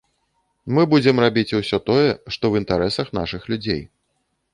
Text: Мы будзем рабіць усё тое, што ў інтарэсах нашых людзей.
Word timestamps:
Мы 0.77 0.85
будзем 0.93 1.19
рабіць 1.25 1.55
усё 1.59 1.79
тое, 1.89 2.07
што 2.37 2.43
ў 2.47 2.53
інтарэсах 2.63 3.13
нашых 3.19 3.41
людзей. 3.55 3.81